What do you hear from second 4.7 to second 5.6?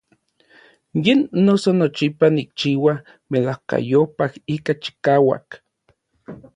chikauak.